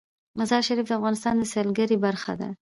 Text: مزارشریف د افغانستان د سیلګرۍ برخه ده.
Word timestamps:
مزارشریف 0.39 0.85
د 0.89 0.93
افغانستان 0.99 1.35
د 1.37 1.43
سیلګرۍ 1.53 1.97
برخه 2.05 2.33
ده. 2.41 2.49